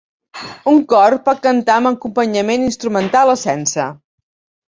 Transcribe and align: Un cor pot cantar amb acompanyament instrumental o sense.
Un 0.69 0.77
cor 0.93 1.15
pot 1.27 1.43
cantar 1.43 1.75
amb 1.81 1.91
acompanyament 1.91 2.65
instrumental 2.71 3.35
o 3.35 3.39
sense. 3.45 3.87